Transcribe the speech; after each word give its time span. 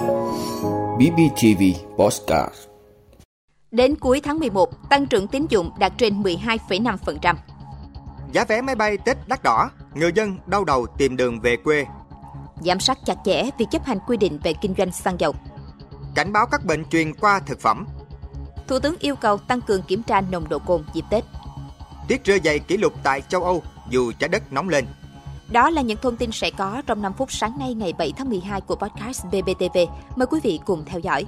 BBTV 0.00 1.62
Postcard 1.96 2.54
Đến 3.70 3.94
cuối 3.96 4.20
tháng 4.24 4.38
11, 4.38 4.88
tăng 4.90 5.06
trưởng 5.06 5.28
tín 5.28 5.46
dụng 5.48 5.70
đạt 5.78 5.92
trên 5.98 6.22
12,5%. 6.22 7.34
Giá 8.32 8.44
vé 8.44 8.62
máy 8.62 8.74
bay 8.74 8.98
Tết 8.98 9.16
đắt 9.28 9.42
đỏ, 9.42 9.70
người 9.94 10.12
dân 10.14 10.38
đau 10.46 10.64
đầu 10.64 10.86
tìm 10.98 11.16
đường 11.16 11.40
về 11.40 11.56
quê. 11.56 11.86
Giám 12.60 12.80
sát 12.80 12.98
chặt 13.06 13.14
chẽ 13.24 13.50
việc 13.58 13.66
chấp 13.70 13.84
hành 13.84 13.98
quy 14.06 14.16
định 14.16 14.38
về 14.42 14.52
kinh 14.60 14.74
doanh 14.78 14.92
xăng 14.92 15.20
dầu. 15.20 15.34
Cảnh 16.14 16.32
báo 16.32 16.46
các 16.46 16.64
bệnh 16.64 16.84
truyền 16.84 17.14
qua 17.14 17.40
thực 17.46 17.60
phẩm. 17.60 17.86
Thủ 18.68 18.78
tướng 18.78 18.96
yêu 19.00 19.16
cầu 19.16 19.38
tăng 19.38 19.60
cường 19.60 19.82
kiểm 19.82 20.02
tra 20.02 20.20
nồng 20.20 20.48
độ 20.48 20.58
cồn 20.58 20.84
dịp 20.92 21.04
Tết. 21.10 21.24
Tiết 22.08 22.24
rơi 22.24 22.40
dày 22.44 22.58
kỷ 22.58 22.76
lục 22.76 22.92
tại 23.02 23.22
châu 23.28 23.44
Âu 23.44 23.62
dù 23.90 24.12
trái 24.12 24.28
đất 24.28 24.52
nóng 24.52 24.68
lên. 24.68 24.86
Đó 25.50 25.70
là 25.70 25.82
những 25.82 25.98
thông 26.02 26.16
tin 26.16 26.32
sẽ 26.32 26.50
có 26.50 26.82
trong 26.86 27.02
5 27.02 27.12
phút 27.12 27.32
sáng 27.32 27.58
nay 27.58 27.74
ngày 27.74 27.92
7 27.98 28.12
tháng 28.16 28.28
12 28.30 28.60
của 28.60 28.74
podcast 28.74 29.24
BBTV. 29.24 29.78
Mời 30.16 30.26
quý 30.26 30.40
vị 30.42 30.60
cùng 30.64 30.84
theo 30.86 31.00
dõi. 31.00 31.24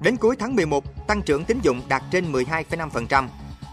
Đến 0.00 0.16
cuối 0.16 0.36
tháng 0.38 0.56
11, 0.56 1.06
tăng 1.06 1.22
trưởng 1.22 1.44
tín 1.44 1.58
dụng 1.62 1.80
đạt 1.88 2.02
trên 2.10 2.32
12,5%. 2.32 3.26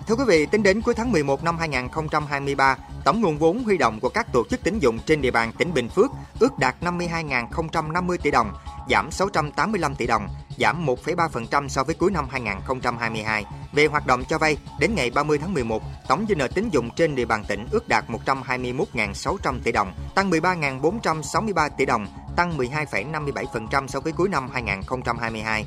Thưa 0.08 0.16
quý 0.16 0.24
vị, 0.28 0.46
tính 0.46 0.64
đến 0.64 0.82
cuối 0.82 0.94
tháng 0.94 1.12
11 1.12 1.44
năm 1.44 1.58
2023, 1.58 2.78
tổng 3.06 3.22
nguồn 3.22 3.38
vốn 3.38 3.64
huy 3.64 3.78
động 3.78 4.00
của 4.00 4.10
các 4.10 4.34
tổ 4.34 4.44
chức 4.50 4.64
tín 4.64 4.80
dụng 4.80 5.00
trên 5.00 5.22
địa 5.22 5.32
bàn 5.32 5.52
tỉnh 5.58 5.74
Bình 5.74 5.90
Phước 5.90 6.12
ước 6.40 6.60
đạt 6.60 6.76
52.050 6.82 8.18
tỷ 8.18 8.32
đồng, 8.32 8.54
giảm 8.90 9.12
685 9.12 9.96
tỷ 9.96 10.08
đồng, 10.08 10.28
giảm 10.58 10.86
1,3% 10.86 11.68
so 11.68 11.84
với 11.84 11.96
cuối 11.96 12.12
năm 12.12 12.28
2022. 12.32 13.46
Về 13.74 13.86
hoạt 13.86 14.08
động 14.08 14.24
cho 14.30 14.38
vay, 14.38 14.58
đến 14.80 14.96
ngày 14.96 15.10
30 15.10 15.38
tháng 15.38 15.54
11, 15.54 15.84
tổng 16.08 16.26
dư 16.30 16.36
nợ 16.36 16.48
tín 16.48 16.70
dụng 16.70 16.90
trên 16.96 17.16
địa 17.16 17.26
bàn 17.26 17.44
tỉnh 17.48 17.68
ước 17.72 17.88
đạt 17.88 18.06
121.600 18.10 19.60
tỷ 19.64 19.72
đồng, 19.72 19.94
tăng 20.16 20.32
13.463 20.32 21.70
tỷ 21.78 21.86
đồng, 21.86 22.08
tăng 22.36 22.58
12,57% 22.58 23.88
so 23.88 24.00
với 24.00 24.14
cuối 24.14 24.30
năm 24.30 24.50
2022. 24.54 25.66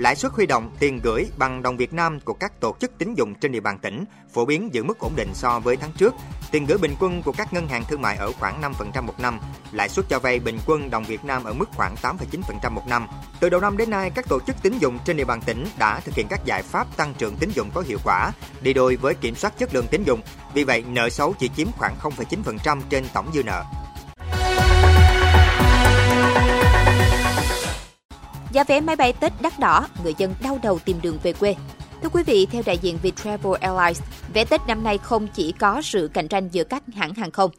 Lãi 0.00 0.16
suất 0.16 0.32
huy 0.32 0.46
động 0.46 0.70
tiền 0.78 1.00
gửi 1.02 1.26
bằng 1.36 1.62
đồng 1.62 1.76
Việt 1.76 1.92
Nam 1.92 2.20
của 2.20 2.32
các 2.32 2.60
tổ 2.60 2.74
chức 2.80 2.98
tín 2.98 3.14
dụng 3.14 3.34
trên 3.34 3.52
địa 3.52 3.60
bàn 3.60 3.78
tỉnh 3.78 4.04
phổ 4.32 4.44
biến 4.44 4.74
giữ 4.74 4.82
mức 4.82 4.98
ổn 4.98 5.12
định 5.16 5.28
so 5.34 5.60
với 5.60 5.76
tháng 5.76 5.92
trước. 5.92 6.14
Tiền 6.50 6.66
gửi 6.66 6.78
bình 6.78 6.94
quân 7.00 7.22
của 7.22 7.32
các 7.32 7.52
ngân 7.52 7.68
hàng 7.68 7.84
thương 7.88 8.02
mại 8.02 8.16
ở 8.16 8.32
khoảng 8.32 8.62
5% 8.62 9.02
một 9.02 9.20
năm, 9.20 9.40
lãi 9.72 9.88
suất 9.88 10.08
cho 10.08 10.18
vay 10.18 10.38
bình 10.38 10.58
quân 10.66 10.90
đồng 10.90 11.04
Việt 11.04 11.24
Nam 11.24 11.44
ở 11.44 11.52
mức 11.52 11.68
khoảng 11.76 11.94
8,9% 12.02 12.70
một 12.70 12.86
năm. 12.86 13.06
Từ 13.40 13.48
đầu 13.48 13.60
năm 13.60 13.76
đến 13.76 13.90
nay, 13.90 14.10
các 14.14 14.28
tổ 14.28 14.40
chức 14.46 14.56
tín 14.62 14.78
dụng 14.78 14.98
trên 15.04 15.16
địa 15.16 15.24
bàn 15.24 15.40
tỉnh 15.46 15.66
đã 15.78 16.00
thực 16.00 16.14
hiện 16.14 16.26
các 16.30 16.40
giải 16.44 16.62
pháp 16.62 16.96
tăng 16.96 17.14
trưởng 17.18 17.36
tín 17.36 17.50
dụng 17.50 17.70
có 17.74 17.80
hiệu 17.80 17.98
quả, 18.04 18.30
đi 18.62 18.72
đôi 18.72 18.96
với 18.96 19.14
kiểm 19.14 19.34
soát 19.34 19.58
chất 19.58 19.74
lượng 19.74 19.86
tín 19.90 20.02
dụng. 20.04 20.20
Vì 20.54 20.64
vậy, 20.64 20.84
nợ 20.88 21.10
xấu 21.10 21.34
chỉ 21.38 21.50
chiếm 21.56 21.66
khoảng 21.78 21.96
0,9% 22.00 22.80
trên 22.90 23.04
tổng 23.14 23.30
dư 23.34 23.42
nợ. 23.42 23.64
Giá 28.52 28.64
vé 28.64 28.80
máy 28.80 28.96
bay 28.96 29.12
Tết 29.12 29.32
đắt 29.42 29.58
đỏ, 29.58 29.86
người 30.04 30.14
dân 30.18 30.34
đau 30.42 30.58
đầu 30.62 30.78
tìm 30.78 30.96
đường 31.02 31.18
về 31.22 31.32
quê. 31.32 31.54
Thưa 32.02 32.08
quý 32.08 32.22
vị, 32.22 32.46
theo 32.50 32.62
đại 32.66 32.78
diện 32.78 32.98
Viettravel 33.02 33.54
Airlines, 33.60 34.02
vé 34.34 34.44
Tết 34.44 34.60
năm 34.68 34.84
nay 34.84 34.98
không 34.98 35.26
chỉ 35.34 35.52
có 35.52 35.82
sự 35.82 36.10
cạnh 36.14 36.28
tranh 36.28 36.48
giữa 36.48 36.64
các 36.64 36.82
hãng 36.94 37.14
hàng 37.14 37.30
không, 37.30 37.50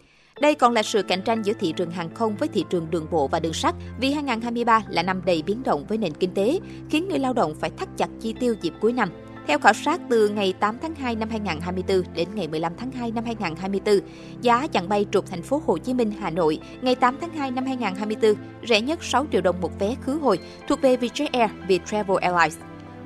đây 0.41 0.55
còn 0.55 0.73
là 0.73 0.83
sự 0.83 1.03
cạnh 1.03 1.21
tranh 1.21 1.41
giữa 1.43 1.53
thị 1.53 1.73
trường 1.77 1.91
hàng 1.91 2.15
không 2.15 2.35
với 2.35 2.47
thị 2.47 2.65
trường 2.69 2.89
đường 2.89 3.07
bộ 3.11 3.27
và 3.27 3.39
đường 3.39 3.53
sắt 3.53 3.75
vì 3.99 4.11
2023 4.11 4.83
là 4.89 5.03
năm 5.03 5.21
đầy 5.25 5.41
biến 5.41 5.63
động 5.63 5.85
với 5.85 5.97
nền 5.97 6.13
kinh 6.13 6.33
tế, 6.33 6.59
khiến 6.89 7.09
người 7.09 7.19
lao 7.19 7.33
động 7.33 7.55
phải 7.59 7.69
thắt 7.77 7.89
chặt 7.97 8.09
chi 8.21 8.33
tiêu 8.39 8.55
dịp 8.61 8.73
cuối 8.81 8.93
năm. 8.93 9.09
Theo 9.47 9.59
khảo 9.59 9.73
sát 9.73 10.01
từ 10.09 10.29
ngày 10.29 10.53
8 10.59 10.77
tháng 10.81 10.95
2 10.95 11.15
năm 11.15 11.29
2024 11.29 12.13
đến 12.13 12.27
ngày 12.35 12.47
15 12.47 12.73
tháng 12.77 12.91
2 12.91 13.11
năm 13.11 13.25
2024, 13.25 13.99
giá 14.41 14.67
chặng 14.73 14.89
bay 14.89 15.05
trục 15.11 15.25
thành 15.29 15.41
phố 15.41 15.61
Hồ 15.65 15.77
Chí 15.77 15.93
Minh 15.93 16.11
Hà 16.19 16.29
Nội 16.29 16.59
ngày 16.81 16.95
8 16.95 17.17
tháng 17.21 17.33
2 17.33 17.51
năm 17.51 17.65
2024 17.65 18.35
rẻ 18.67 18.81
nhất 18.81 19.03
6 19.03 19.25
triệu 19.31 19.41
đồng 19.41 19.61
một 19.61 19.79
vé 19.79 19.95
khứ 20.01 20.19
hồi 20.19 20.39
thuộc 20.67 20.81
về 20.81 20.97
Vietjet 20.97 21.27
Air, 21.31 21.51
Viettravel 21.67 22.17
Airlines. 22.21 22.57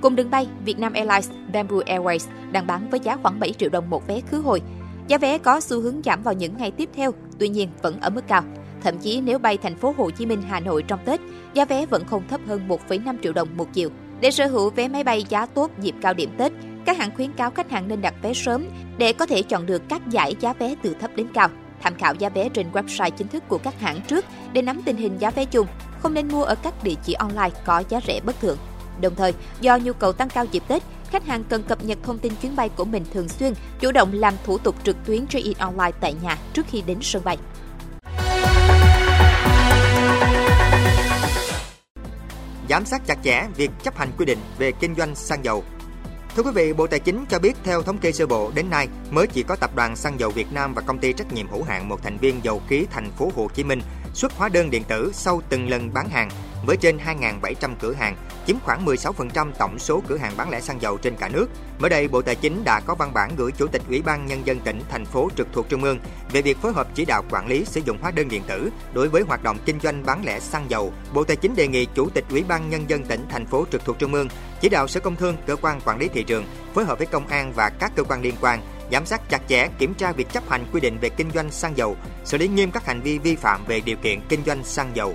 Cùng 0.01 0.15
đường 0.15 0.29
bay, 0.29 0.47
Vietnam 0.65 0.93
Airlines, 0.93 1.29
Bamboo 1.53 1.77
Airways 1.77 2.27
đang 2.51 2.67
bán 2.67 2.89
với 2.89 2.99
giá 2.99 3.17
khoảng 3.23 3.39
7 3.39 3.53
triệu 3.53 3.69
đồng 3.69 3.89
một 3.89 4.07
vé 4.07 4.21
khứ 4.21 4.39
hồi. 4.39 4.61
Giá 5.07 5.17
vé 5.17 5.37
có 5.37 5.59
xu 5.59 5.81
hướng 5.81 6.01
giảm 6.05 6.23
vào 6.23 6.33
những 6.33 6.57
ngày 6.57 6.71
tiếp 6.71 6.89
theo, 6.95 7.11
tuy 7.39 7.49
nhiên 7.49 7.69
vẫn 7.81 7.99
ở 8.01 8.09
mức 8.09 8.27
cao. 8.27 8.43
Thậm 8.81 8.97
chí 8.97 9.21
nếu 9.21 9.39
bay 9.39 9.57
thành 9.57 9.75
phố 9.75 9.93
Hồ 9.97 10.09
Chí 10.09 10.25
Minh 10.25 10.41
Hà 10.41 10.59
Nội 10.59 10.83
trong 10.83 10.99
Tết, 11.05 11.19
giá 11.53 11.65
vé 11.65 11.85
vẫn 11.85 12.05
không 12.05 12.23
thấp 12.27 12.41
hơn 12.47 12.67
1,5 12.67 13.15
triệu 13.23 13.33
đồng 13.33 13.57
một 13.57 13.67
chiều. 13.73 13.89
Để 14.25 14.31
sở 14.31 14.47
hữu 14.47 14.69
vé 14.69 14.87
máy 14.87 15.03
bay 15.03 15.25
giá 15.29 15.45
tốt 15.45 15.71
dịp 15.79 15.95
cao 16.01 16.13
điểm 16.13 16.29
Tết, 16.37 16.51
các 16.85 16.97
hãng 16.97 17.15
khuyến 17.15 17.31
cáo 17.33 17.51
khách 17.51 17.71
hàng 17.71 17.87
nên 17.87 18.01
đặt 18.01 18.13
vé 18.21 18.33
sớm 18.33 18.65
để 18.97 19.13
có 19.13 19.25
thể 19.25 19.41
chọn 19.41 19.65
được 19.65 19.81
các 19.89 20.01
giải 20.09 20.35
giá 20.39 20.53
vé 20.53 20.75
từ 20.81 20.95
thấp 21.01 21.11
đến 21.15 21.27
cao. 21.33 21.49
Tham 21.81 21.95
khảo 21.95 22.15
giá 22.15 22.29
vé 22.29 22.49
trên 22.49 22.71
website 22.71 23.09
chính 23.09 23.27
thức 23.27 23.43
của 23.47 23.57
các 23.57 23.79
hãng 23.79 24.01
trước 24.07 24.25
để 24.53 24.61
nắm 24.61 24.81
tình 24.85 24.97
hình 24.97 25.17
giá 25.19 25.31
vé 25.31 25.45
chung, 25.45 25.67
không 25.99 26.13
nên 26.13 26.27
mua 26.27 26.43
ở 26.43 26.55
các 26.55 26.83
địa 26.83 26.93
chỉ 27.03 27.13
online 27.13 27.49
có 27.65 27.83
giá 27.89 27.99
rẻ 28.07 28.19
bất 28.25 28.39
thường. 28.41 28.57
Đồng 29.01 29.15
thời, 29.15 29.33
do 29.61 29.77
nhu 29.77 29.93
cầu 29.93 30.13
tăng 30.13 30.29
cao 30.29 30.45
dịp 30.51 30.63
Tết, 30.67 30.83
khách 31.09 31.25
hàng 31.25 31.43
cần 31.43 31.63
cập 31.63 31.83
nhật 31.83 31.97
thông 32.03 32.19
tin 32.19 32.33
chuyến 32.41 32.55
bay 32.55 32.69
của 32.69 32.85
mình 32.85 33.03
thường 33.13 33.29
xuyên, 33.29 33.53
chủ 33.79 33.91
động 33.91 34.09
làm 34.13 34.33
thủ 34.45 34.57
tục 34.57 34.75
trực 34.83 34.95
tuyến 35.05 35.27
check-in 35.27 35.57
online 35.57 35.91
tại 35.99 36.15
nhà 36.23 36.37
trước 36.53 36.65
khi 36.69 36.81
đến 36.81 36.97
sân 37.01 37.23
bay. 37.25 37.37
Giám 42.69 42.85
sát 42.85 43.01
chặt 43.05 43.17
chẽ 43.23 43.47
việc 43.55 43.71
chấp 43.83 43.97
hành 43.97 44.11
quy 44.17 44.25
định 44.25 44.39
về 44.57 44.71
kinh 44.71 44.95
doanh 44.95 45.15
xăng 45.15 45.45
dầu. 45.45 45.63
Thưa 46.35 46.43
quý 46.43 46.51
vị, 46.55 46.73
Bộ 46.73 46.87
Tài 46.87 46.99
chính 46.99 47.25
cho 47.29 47.39
biết 47.39 47.55
theo 47.63 47.81
thống 47.81 47.97
kê 47.97 48.11
sơ 48.11 48.25
bộ 48.25 48.51
đến 48.55 48.69
nay 48.69 48.87
mới 49.11 49.27
chỉ 49.27 49.43
có 49.43 49.55
tập 49.55 49.75
đoàn 49.75 49.95
xăng 49.95 50.19
dầu 50.19 50.29
Việt 50.29 50.53
Nam 50.53 50.73
và 50.73 50.81
công 50.81 50.99
ty 50.99 51.13
trách 51.13 51.33
nhiệm 51.33 51.47
hữu 51.47 51.63
hạn 51.63 51.89
một 51.89 52.03
thành 52.03 52.17
viên 52.17 52.43
dầu 52.43 52.61
khí 52.67 52.85
thành 52.91 53.11
phố 53.11 53.31
Hồ 53.35 53.47
Chí 53.53 53.63
Minh 53.63 53.81
xuất 54.15 54.33
hóa 54.33 54.49
đơn 54.49 54.69
điện 54.69 54.83
tử 54.87 55.11
sau 55.13 55.41
từng 55.49 55.69
lần 55.69 55.93
bán 55.93 56.09
hàng 56.09 56.29
với 56.65 56.77
trên 56.77 56.97
2.700 56.97 57.69
cửa 57.79 57.93
hàng, 57.93 58.15
chiếm 58.47 58.55
khoảng 58.59 58.85
16% 58.85 59.51
tổng 59.59 59.79
số 59.79 60.03
cửa 60.07 60.17
hàng 60.17 60.33
bán 60.37 60.49
lẻ 60.49 60.61
xăng 60.61 60.81
dầu 60.81 60.97
trên 60.97 61.15
cả 61.15 61.29
nước. 61.29 61.47
Mới 61.79 61.89
đây, 61.89 62.07
Bộ 62.07 62.21
Tài 62.21 62.35
chính 62.35 62.63
đã 62.63 62.79
có 62.79 62.95
văn 62.95 63.13
bản 63.13 63.31
gửi 63.37 63.51
Chủ 63.51 63.67
tịch 63.67 63.81
Ủy 63.89 64.01
ban 64.01 64.25
Nhân 64.25 64.41
dân 64.45 64.59
tỉnh, 64.59 64.81
thành 64.89 65.05
phố 65.05 65.29
trực 65.37 65.47
thuộc 65.53 65.69
Trung 65.69 65.83
ương 65.83 65.99
về 66.31 66.41
việc 66.41 66.57
phối 66.57 66.73
hợp 66.73 66.87
chỉ 66.95 67.05
đạo 67.05 67.23
quản 67.31 67.47
lý 67.47 67.65
sử 67.65 67.81
dụng 67.85 67.97
hóa 68.01 68.11
đơn 68.11 68.29
điện 68.29 68.43
tử 68.47 68.69
đối 68.93 69.09
với 69.09 69.21
hoạt 69.21 69.43
động 69.43 69.57
kinh 69.65 69.79
doanh 69.79 70.05
bán 70.05 70.25
lẻ 70.25 70.39
xăng 70.39 70.69
dầu. 70.69 70.93
Bộ 71.13 71.23
Tài 71.23 71.37
chính 71.37 71.55
đề 71.55 71.67
nghị 71.67 71.85
Chủ 71.85 72.09
tịch 72.09 72.25
Ủy 72.29 72.43
ban 72.43 72.69
Nhân 72.69 72.89
dân 72.89 73.03
tỉnh, 73.03 73.25
thành 73.29 73.45
phố 73.45 73.65
trực 73.71 73.85
thuộc 73.85 73.99
Trung 73.99 74.13
ương 74.13 74.27
chỉ 74.61 74.69
đạo 74.69 74.87
Sở 74.87 74.99
Công 74.99 75.15
Thương, 75.15 75.35
cơ 75.47 75.55
quan 75.55 75.81
quản 75.85 75.99
lý 75.99 76.07
thị 76.07 76.23
trường 76.23 76.45
phối 76.73 76.85
hợp 76.85 76.97
với 76.97 77.07
công 77.07 77.27
an 77.27 77.53
và 77.55 77.69
các 77.69 77.91
cơ 77.95 78.03
quan 78.03 78.21
liên 78.21 78.35
quan 78.41 78.61
giám 78.91 79.05
sát 79.05 79.29
chặt 79.29 79.41
chẽ 79.47 79.67
kiểm 79.79 79.93
tra 79.93 80.11
việc 80.11 80.29
chấp 80.29 80.49
hành 80.49 80.65
quy 80.73 80.81
định 80.81 80.97
về 81.01 81.09
kinh 81.09 81.31
doanh 81.31 81.51
xăng 81.51 81.77
dầu, 81.77 81.95
xử 82.23 82.37
lý 82.37 82.47
nghiêm 82.47 82.71
các 82.71 82.85
hành 82.85 83.01
vi 83.01 83.19
vi 83.19 83.35
phạm 83.35 83.65
về 83.65 83.81
điều 83.85 83.97
kiện 83.97 84.19
kinh 84.29 84.43
doanh 84.45 84.63
xăng 84.63 84.91
dầu. 84.93 85.13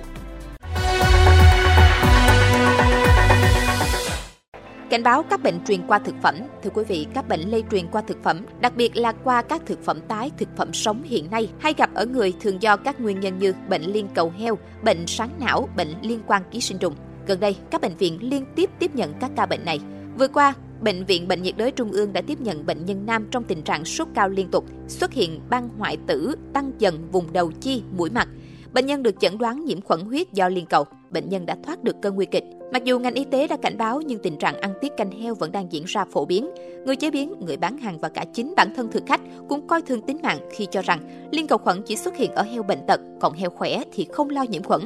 Cảnh 4.89 5.03
báo 5.03 5.23
các 5.29 5.43
bệnh 5.43 5.65
truyền 5.65 5.87
qua 5.87 5.99
thực 5.99 6.15
phẩm. 6.23 6.35
Thưa 6.63 6.69
quý 6.69 6.83
vị, 6.87 7.07
các 7.13 7.27
bệnh 7.27 7.39
lây 7.39 7.63
truyền 7.71 7.87
qua 7.87 8.01
thực 8.07 8.23
phẩm, 8.23 8.45
đặc 8.59 8.75
biệt 8.75 8.97
là 8.97 9.11
qua 9.23 9.41
các 9.41 9.61
thực 9.65 9.85
phẩm 9.85 9.99
tái, 10.07 10.31
thực 10.37 10.49
phẩm 10.57 10.73
sống 10.73 11.03
hiện 11.03 11.31
nay 11.31 11.49
hay 11.59 11.73
gặp 11.77 11.89
ở 11.93 12.05
người 12.05 12.33
thường 12.41 12.61
do 12.61 12.77
các 12.77 12.99
nguyên 12.99 13.19
nhân 13.19 13.39
như 13.39 13.53
bệnh 13.69 13.81
liên 13.81 14.07
cầu 14.15 14.33
heo, 14.37 14.57
bệnh 14.83 15.07
sáng 15.07 15.29
não, 15.39 15.69
bệnh 15.75 15.95
liên 16.01 16.19
quan 16.27 16.43
ký 16.51 16.61
sinh 16.61 16.77
trùng. 16.77 16.95
Gần 17.27 17.39
đây, 17.39 17.55
các 17.71 17.81
bệnh 17.81 17.97
viện 17.97 18.17
liên 18.21 18.45
tiếp 18.55 18.69
tiếp 18.79 18.95
nhận 18.95 19.13
các 19.19 19.31
ca 19.35 19.45
bệnh 19.45 19.65
này. 19.65 19.79
Vừa 20.17 20.27
qua, 20.27 20.53
Bệnh 20.81 21.05
viện 21.05 21.27
Bệnh 21.27 21.41
nhiệt 21.41 21.57
đới 21.57 21.71
Trung 21.71 21.91
ương 21.91 22.13
đã 22.13 22.21
tiếp 22.21 22.41
nhận 22.41 22.65
bệnh 22.65 22.85
nhân 22.85 23.05
nam 23.05 23.27
trong 23.31 23.43
tình 23.43 23.61
trạng 23.61 23.85
sốt 23.85 24.07
cao 24.13 24.29
liên 24.29 24.47
tục, 24.51 24.65
xuất 24.87 25.13
hiện 25.13 25.39
ban 25.49 25.69
hoại 25.77 25.97
tử, 26.07 26.35
tăng 26.53 26.71
dần 26.79 27.07
vùng 27.11 27.33
đầu 27.33 27.51
chi, 27.51 27.83
mũi 27.97 28.09
mặt. 28.09 28.27
Bệnh 28.73 28.85
nhân 28.85 29.03
được 29.03 29.15
chẩn 29.19 29.37
đoán 29.37 29.65
nhiễm 29.65 29.81
khuẩn 29.81 30.01
huyết 30.01 30.33
do 30.33 30.49
liên 30.49 30.65
cầu. 30.65 30.85
Bệnh 31.09 31.29
nhân 31.29 31.45
đã 31.45 31.57
thoát 31.63 31.83
được 31.83 31.95
cơn 32.01 32.15
nguy 32.15 32.25
kịch. 32.25 32.43
Mặc 32.73 32.83
dù 32.83 32.99
ngành 32.99 33.13
y 33.13 33.25
tế 33.25 33.47
đã 33.47 33.57
cảnh 33.57 33.77
báo 33.77 34.01
nhưng 34.01 34.19
tình 34.19 34.37
trạng 34.37 34.59
ăn 34.61 34.73
tiết 34.81 34.91
canh 34.97 35.11
heo 35.11 35.35
vẫn 35.35 35.51
đang 35.51 35.71
diễn 35.71 35.83
ra 35.87 36.05
phổ 36.05 36.25
biến. 36.25 36.49
Người 36.85 36.95
chế 36.95 37.11
biến, 37.11 37.33
người 37.39 37.57
bán 37.57 37.77
hàng 37.77 37.99
và 37.99 38.09
cả 38.09 38.25
chính 38.33 38.53
bản 38.57 38.73
thân 38.75 38.91
thực 38.91 39.03
khách 39.07 39.21
cũng 39.49 39.67
coi 39.67 39.81
thường 39.81 40.01
tính 40.01 40.17
mạng 40.23 40.39
khi 40.51 40.67
cho 40.71 40.81
rằng 40.81 41.29
liên 41.31 41.47
cầu 41.47 41.57
khuẩn 41.57 41.81
chỉ 41.85 41.95
xuất 41.95 42.17
hiện 42.17 42.31
ở 42.31 42.43
heo 42.43 42.63
bệnh 42.63 42.85
tật, 42.87 43.01
còn 43.19 43.33
heo 43.33 43.49
khỏe 43.49 43.83
thì 43.93 44.07
không 44.11 44.29
lo 44.29 44.43
nhiễm 44.43 44.63
khuẩn. 44.63 44.81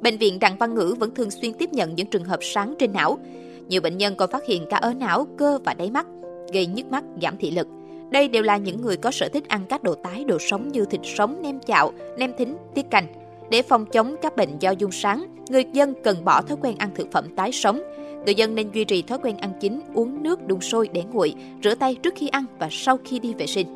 Bệnh 0.00 0.18
viện 0.18 0.38
Đặng 0.38 0.58
Văn 0.58 0.74
Ngữ 0.74 0.94
vẫn 0.98 1.14
thường 1.14 1.30
xuyên 1.30 1.52
tiếp 1.52 1.72
nhận 1.72 1.94
những 1.94 2.06
trường 2.06 2.24
hợp 2.24 2.38
sáng 2.42 2.74
trên 2.78 2.92
não. 2.92 3.18
Nhiều 3.68 3.80
bệnh 3.80 3.98
nhân 3.98 4.16
còn 4.16 4.30
phát 4.30 4.46
hiện 4.46 4.66
cả 4.70 4.76
ở 4.76 4.94
não, 4.94 5.26
cơ 5.38 5.58
và 5.64 5.74
đáy 5.74 5.90
mắt, 5.90 6.06
gây 6.52 6.66
nhức 6.66 6.86
mắt, 6.86 7.04
giảm 7.22 7.36
thị 7.36 7.50
lực. 7.50 7.68
Đây 8.10 8.28
đều 8.28 8.42
là 8.42 8.56
những 8.56 8.82
người 8.82 8.96
có 8.96 9.10
sở 9.10 9.28
thích 9.28 9.48
ăn 9.48 9.60
các 9.68 9.82
đồ 9.82 9.94
tái, 9.94 10.24
đồ 10.24 10.38
sống 10.38 10.68
như 10.68 10.84
thịt 10.84 11.00
sống, 11.04 11.42
nem 11.42 11.60
chạo, 11.60 11.92
nem 12.18 12.32
thính, 12.38 12.56
tiết 12.74 12.90
canh. 12.90 13.06
Để 13.50 13.62
phòng 13.62 13.86
chống 13.86 14.16
các 14.22 14.36
bệnh 14.36 14.58
do 14.58 14.70
dung 14.70 14.92
sáng, 14.92 15.26
người 15.48 15.64
dân 15.72 15.94
cần 16.04 16.24
bỏ 16.24 16.42
thói 16.42 16.56
quen 16.62 16.76
ăn 16.76 16.90
thực 16.94 17.12
phẩm 17.12 17.36
tái 17.36 17.52
sống. 17.52 17.82
Người 18.24 18.34
dân 18.34 18.54
nên 18.54 18.70
duy 18.72 18.84
trì 18.84 19.02
thói 19.02 19.18
quen 19.18 19.36
ăn 19.36 19.52
chín, 19.60 19.80
uống 19.94 20.22
nước 20.22 20.46
đun 20.46 20.60
sôi 20.60 20.88
để 20.92 21.02
nguội, 21.12 21.34
rửa 21.64 21.74
tay 21.74 21.94
trước 21.94 22.14
khi 22.16 22.28
ăn 22.28 22.44
và 22.58 22.68
sau 22.70 22.98
khi 23.04 23.18
đi 23.18 23.34
vệ 23.34 23.46
sinh. 23.46 23.66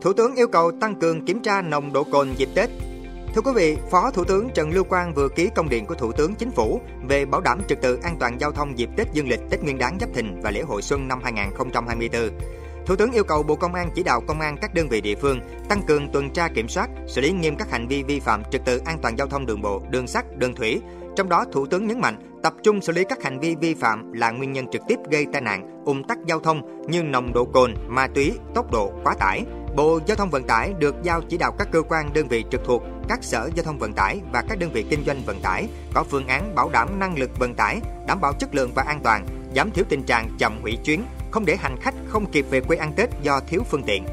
Thủ 0.00 0.12
tướng 0.12 0.34
yêu 0.34 0.48
cầu 0.48 0.72
tăng 0.80 0.94
cường 0.94 1.24
kiểm 1.24 1.40
tra 1.42 1.62
nồng 1.62 1.92
độ 1.92 2.04
cồn 2.04 2.28
dịp 2.36 2.48
Tết. 2.54 2.70
Thưa 3.34 3.40
quý 3.40 3.52
vị, 3.54 3.76
Phó 3.90 4.10
Thủ 4.10 4.24
tướng 4.24 4.48
Trần 4.54 4.70
Lưu 4.70 4.84
Quang 4.84 5.14
vừa 5.14 5.28
ký 5.28 5.50
công 5.54 5.68
điện 5.68 5.86
của 5.86 5.94
Thủ 5.94 6.12
tướng 6.12 6.34
Chính 6.34 6.50
phủ 6.50 6.80
về 7.08 7.24
bảo 7.24 7.40
đảm 7.40 7.60
trật 7.68 7.82
tự 7.82 7.98
an 8.02 8.16
toàn 8.20 8.40
giao 8.40 8.52
thông 8.52 8.78
dịp 8.78 8.88
Tết 8.96 9.12
Dương 9.12 9.28
lịch, 9.28 9.40
Tết 9.50 9.62
Nguyên 9.62 9.78
đán 9.78 9.98
Giáp 10.00 10.10
Thìn 10.14 10.40
và 10.40 10.50
lễ 10.50 10.60
hội 10.60 10.82
xuân 10.82 11.08
năm 11.08 11.20
2024. 11.22 12.30
Thủ 12.86 12.96
tướng 12.96 13.12
yêu 13.12 13.24
cầu 13.24 13.42
Bộ 13.42 13.56
Công 13.56 13.74
an 13.74 13.90
chỉ 13.94 14.02
đạo 14.02 14.20
công 14.20 14.40
an 14.40 14.56
các 14.60 14.74
đơn 14.74 14.88
vị 14.88 15.00
địa 15.00 15.14
phương 15.14 15.40
tăng 15.68 15.82
cường 15.82 16.08
tuần 16.12 16.30
tra 16.30 16.48
kiểm 16.48 16.68
soát, 16.68 16.90
xử 17.06 17.20
lý 17.20 17.32
nghiêm 17.32 17.56
các 17.56 17.70
hành 17.70 17.88
vi 17.88 18.02
vi 18.02 18.20
phạm 18.20 18.42
trật 18.50 18.64
tự 18.64 18.80
an 18.84 18.98
toàn 19.02 19.18
giao 19.18 19.26
thông 19.26 19.46
đường 19.46 19.62
bộ, 19.62 19.82
đường 19.90 20.06
sắt, 20.06 20.36
đường 20.36 20.54
thủy. 20.54 20.80
Trong 21.16 21.28
đó, 21.28 21.44
Thủ 21.52 21.66
tướng 21.66 21.86
nhấn 21.86 22.00
mạnh 22.00 22.40
tập 22.42 22.54
trung 22.62 22.80
xử 22.80 22.92
lý 22.92 23.04
các 23.04 23.22
hành 23.22 23.40
vi 23.40 23.54
vi 23.60 23.74
phạm 23.74 24.12
là 24.12 24.30
nguyên 24.30 24.52
nhân 24.52 24.66
trực 24.72 24.82
tiếp 24.88 24.96
gây 25.10 25.26
tai 25.32 25.42
nạn, 25.42 25.82
ùn 25.84 26.04
tắc 26.04 26.18
giao 26.26 26.40
thông 26.40 26.86
như 26.88 27.02
nồng 27.02 27.32
độ 27.32 27.44
cồn, 27.44 27.74
ma 27.88 28.06
túy, 28.14 28.32
tốc 28.54 28.72
độ 28.72 28.92
quá 29.04 29.14
tải. 29.18 29.44
Bộ 29.76 30.00
Giao 30.06 30.16
thông 30.16 30.30
Vận 30.30 30.42
tải 30.42 30.72
được 30.78 30.94
giao 31.02 31.20
chỉ 31.28 31.38
đạo 31.38 31.52
các 31.58 31.68
cơ 31.72 31.82
quan 31.82 32.12
đơn 32.12 32.28
vị 32.28 32.44
trực 32.50 32.60
thuộc, 32.64 32.82
các 33.10 33.24
sở 33.24 33.50
giao 33.54 33.64
thông 33.64 33.78
vận 33.78 33.92
tải 33.92 34.20
và 34.32 34.42
các 34.48 34.58
đơn 34.58 34.70
vị 34.72 34.84
kinh 34.90 35.04
doanh 35.06 35.22
vận 35.26 35.40
tải 35.40 35.68
có 35.94 36.04
phương 36.10 36.26
án 36.26 36.54
bảo 36.54 36.70
đảm 36.72 36.98
năng 36.98 37.18
lực 37.18 37.30
vận 37.38 37.54
tải, 37.54 37.80
đảm 38.06 38.20
bảo 38.20 38.32
chất 38.32 38.54
lượng 38.54 38.70
và 38.74 38.82
an 38.82 39.00
toàn, 39.04 39.26
giảm 39.56 39.70
thiểu 39.70 39.84
tình 39.88 40.02
trạng 40.02 40.30
chậm 40.38 40.60
hủy 40.62 40.78
chuyến, 40.84 41.04
không 41.30 41.46
để 41.46 41.56
hành 41.56 41.76
khách 41.80 41.94
không 42.08 42.30
kịp 42.32 42.46
về 42.50 42.60
quê 42.60 42.76
ăn 42.76 42.92
Tết 42.96 43.10
do 43.22 43.40
thiếu 43.40 43.62
phương 43.70 43.82
tiện. 43.82 44.04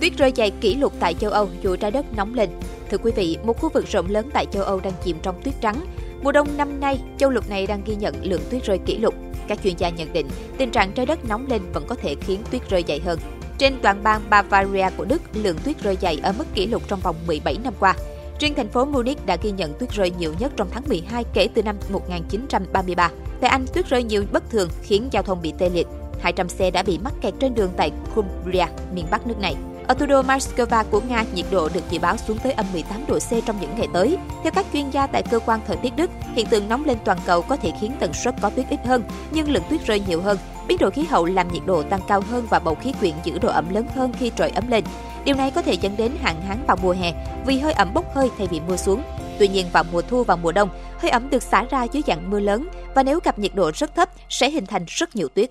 Tuyết 0.00 0.16
rơi 0.16 0.32
dày 0.36 0.50
kỷ 0.50 0.74
lục 0.74 0.92
tại 1.00 1.14
châu 1.14 1.30
Âu 1.30 1.48
dù 1.62 1.76
trái 1.76 1.90
đất 1.90 2.06
nóng 2.16 2.34
lên. 2.34 2.50
Thưa 2.90 2.98
quý 2.98 3.12
vị, 3.16 3.38
một 3.44 3.60
khu 3.60 3.68
vực 3.74 3.84
rộng 3.86 4.10
lớn 4.10 4.30
tại 4.32 4.46
châu 4.52 4.62
Âu 4.62 4.80
đang 4.80 4.94
chìm 5.04 5.16
trong 5.22 5.42
tuyết 5.42 5.54
trắng. 5.60 5.86
Mùa 6.22 6.32
đông 6.32 6.56
năm 6.56 6.80
nay, 6.80 7.00
châu 7.18 7.30
lục 7.30 7.50
này 7.50 7.66
đang 7.66 7.82
ghi 7.86 7.96
nhận 7.96 8.14
lượng 8.22 8.42
tuyết 8.50 8.64
rơi 8.64 8.78
kỷ 8.78 8.98
lục. 8.98 9.14
Các 9.48 9.58
chuyên 9.62 9.74
gia 9.78 9.88
nhận 9.88 10.12
định, 10.12 10.26
tình 10.58 10.70
trạng 10.70 10.92
trái 10.92 11.06
đất 11.06 11.28
nóng 11.28 11.46
lên 11.46 11.62
vẫn 11.72 11.84
có 11.86 11.94
thể 11.94 12.14
khiến 12.20 12.40
tuyết 12.50 12.70
rơi 12.70 12.84
dày 12.88 13.00
hơn. 13.00 13.18
Trên 13.58 13.74
toàn 13.82 14.02
bang 14.02 14.20
Bavaria 14.30 14.86
của 14.96 15.04
Đức, 15.04 15.22
lượng 15.34 15.56
tuyết 15.64 15.82
rơi 15.82 15.96
dày 16.00 16.20
ở 16.22 16.32
mức 16.38 16.44
kỷ 16.54 16.66
lục 16.66 16.82
trong 16.88 17.00
vòng 17.00 17.16
17 17.26 17.56
năm 17.64 17.74
qua. 17.80 17.94
Riêng 18.40 18.54
thành 18.54 18.68
phố 18.68 18.84
Munich 18.84 19.26
đã 19.26 19.36
ghi 19.42 19.50
nhận 19.50 19.74
tuyết 19.78 19.90
rơi 19.90 20.12
nhiều 20.18 20.34
nhất 20.38 20.52
trong 20.56 20.68
tháng 20.70 20.82
12 20.88 21.24
kể 21.34 21.48
từ 21.54 21.62
năm 21.62 21.76
1933. 21.88 23.10
Tại 23.40 23.50
Anh, 23.50 23.66
tuyết 23.74 23.88
rơi 23.88 24.02
nhiều 24.02 24.24
bất 24.32 24.50
thường 24.50 24.68
khiến 24.82 25.08
giao 25.10 25.22
thông 25.22 25.42
bị 25.42 25.52
tê 25.58 25.68
liệt. 25.68 25.86
200 26.20 26.48
xe 26.48 26.70
đã 26.70 26.82
bị 26.82 26.98
mắc 26.98 27.14
kẹt 27.20 27.34
trên 27.40 27.54
đường 27.54 27.70
tại 27.76 27.90
Cumbria, 28.14 28.66
miền 28.94 29.06
Bắc 29.10 29.26
nước 29.26 29.38
này. 29.40 29.56
Ở 29.86 29.94
thủ 29.94 30.06
đô 30.06 30.22
Moscow 30.22 30.84
của 30.90 31.00
Nga, 31.08 31.24
nhiệt 31.34 31.46
độ 31.50 31.68
được 31.74 31.90
dự 31.90 31.98
báo 31.98 32.16
xuống 32.16 32.38
tới 32.38 32.52
âm 32.52 32.66
18 32.72 33.04
độ 33.08 33.18
C 33.18 33.46
trong 33.46 33.60
những 33.60 33.74
ngày 33.76 33.88
tới. 33.92 34.16
Theo 34.42 34.52
các 34.52 34.66
chuyên 34.72 34.90
gia 34.90 35.06
tại 35.06 35.22
cơ 35.30 35.38
quan 35.38 35.60
thời 35.66 35.76
tiết 35.76 35.96
Đức, 35.96 36.10
hiện 36.34 36.46
tượng 36.46 36.68
nóng 36.68 36.84
lên 36.84 36.98
toàn 37.04 37.18
cầu 37.26 37.42
có 37.42 37.56
thể 37.56 37.72
khiến 37.80 37.92
tần 38.00 38.12
suất 38.12 38.34
có 38.42 38.50
tuyết 38.50 38.66
ít 38.70 38.80
hơn, 38.86 39.02
nhưng 39.30 39.50
lượng 39.50 39.62
tuyết 39.70 39.86
rơi 39.86 40.02
nhiều 40.08 40.20
hơn. 40.20 40.38
Biến 40.68 40.78
đổi 40.78 40.90
khí 40.90 41.02
hậu 41.02 41.24
làm 41.24 41.52
nhiệt 41.52 41.62
độ 41.66 41.82
tăng 41.82 42.00
cao 42.08 42.20
hơn 42.30 42.46
và 42.50 42.58
bầu 42.58 42.74
khí 42.74 42.92
quyển 43.00 43.14
giữ 43.24 43.38
độ 43.38 43.48
ẩm 43.48 43.74
lớn 43.74 43.86
hơn 43.94 44.12
khi 44.18 44.30
trời 44.36 44.50
ấm 44.50 44.68
lên. 44.68 44.84
Điều 45.24 45.36
này 45.36 45.50
có 45.50 45.62
thể 45.62 45.72
dẫn 45.72 45.96
đến 45.96 46.12
hạn 46.20 46.42
hán 46.42 46.58
vào 46.66 46.76
mùa 46.82 46.92
hè 46.92 47.12
vì 47.46 47.58
hơi 47.58 47.72
ẩm 47.72 47.94
bốc 47.94 48.14
hơi 48.14 48.30
thay 48.38 48.46
vì 48.50 48.60
mưa 48.68 48.76
xuống. 48.76 49.02
Tuy 49.38 49.48
nhiên 49.48 49.66
vào 49.72 49.84
mùa 49.92 50.02
thu 50.02 50.24
và 50.24 50.36
mùa 50.36 50.52
đông, 50.52 50.68
hơi 50.98 51.10
ẩm 51.10 51.30
được 51.30 51.42
xả 51.42 51.64
ra 51.70 51.84
dưới 51.84 52.02
dạng 52.06 52.30
mưa 52.30 52.40
lớn 52.40 52.68
và 52.94 53.02
nếu 53.02 53.20
gặp 53.24 53.38
nhiệt 53.38 53.54
độ 53.54 53.70
rất 53.74 53.94
thấp 53.94 54.10
sẽ 54.28 54.50
hình 54.50 54.66
thành 54.66 54.84
rất 54.86 55.16
nhiều 55.16 55.28
tuyết. 55.28 55.50